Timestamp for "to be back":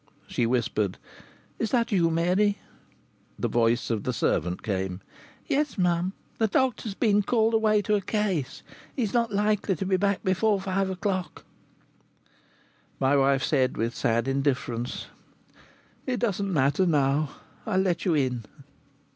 9.75-10.23